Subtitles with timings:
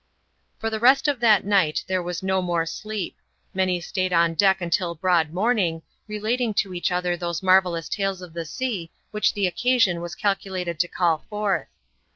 [0.57, 3.15] For the rest of that night there was no more sleep.
[3.53, 8.33] Many stayed on deck until broad morning, relating to each other those marvellous tales of
[8.33, 11.67] the sea which the occasion was calculated to call forth.